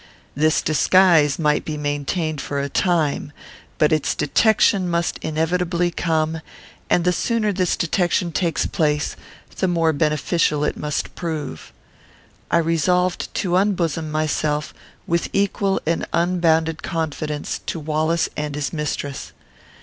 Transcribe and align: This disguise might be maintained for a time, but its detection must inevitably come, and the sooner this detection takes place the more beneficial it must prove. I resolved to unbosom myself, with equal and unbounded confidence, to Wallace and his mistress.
This 0.35 0.63
disguise 0.63 1.37
might 1.37 1.63
be 1.63 1.77
maintained 1.77 2.41
for 2.41 2.59
a 2.59 2.69
time, 2.69 3.31
but 3.77 3.91
its 3.91 4.15
detection 4.15 4.89
must 4.89 5.19
inevitably 5.21 5.91
come, 5.91 6.41
and 6.89 7.03
the 7.03 7.13
sooner 7.13 7.53
this 7.53 7.77
detection 7.77 8.31
takes 8.31 8.65
place 8.65 9.15
the 9.57 9.67
more 9.67 9.93
beneficial 9.93 10.63
it 10.63 10.75
must 10.75 11.13
prove. 11.13 11.71
I 12.49 12.57
resolved 12.57 13.31
to 13.35 13.55
unbosom 13.57 14.09
myself, 14.09 14.73
with 15.05 15.29
equal 15.33 15.79
and 15.85 16.07
unbounded 16.13 16.81
confidence, 16.81 17.59
to 17.67 17.79
Wallace 17.79 18.27
and 18.35 18.55
his 18.55 18.73
mistress. 18.73 19.33